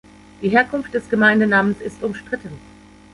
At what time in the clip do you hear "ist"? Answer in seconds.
1.79-2.01